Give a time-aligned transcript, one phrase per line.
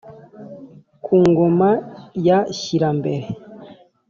[1.03, 1.69] ku ngoma
[2.27, 3.27] ya shyirambere